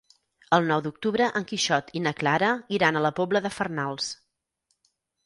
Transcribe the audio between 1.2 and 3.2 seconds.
en Quixot i na Clara iran a la